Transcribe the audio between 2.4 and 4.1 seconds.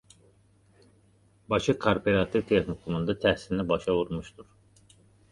Texnikumunda təhsilini başa